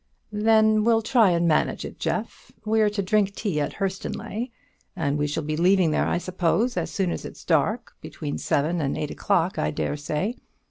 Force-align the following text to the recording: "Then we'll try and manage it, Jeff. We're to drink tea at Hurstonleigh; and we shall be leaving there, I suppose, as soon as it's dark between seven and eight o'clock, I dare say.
"Then 0.33 0.83
we'll 0.83 1.03
try 1.03 1.29
and 1.29 1.47
manage 1.47 1.85
it, 1.85 1.99
Jeff. 1.99 2.51
We're 2.65 2.89
to 2.89 3.03
drink 3.03 3.35
tea 3.35 3.59
at 3.61 3.73
Hurstonleigh; 3.73 4.49
and 4.95 5.19
we 5.19 5.27
shall 5.27 5.43
be 5.43 5.55
leaving 5.55 5.91
there, 5.91 6.07
I 6.07 6.17
suppose, 6.17 6.75
as 6.75 6.89
soon 6.89 7.11
as 7.11 7.23
it's 7.23 7.45
dark 7.45 7.93
between 8.01 8.39
seven 8.39 8.81
and 8.81 8.97
eight 8.97 9.11
o'clock, 9.11 9.59
I 9.59 9.69
dare 9.69 9.97
say. 9.97 10.37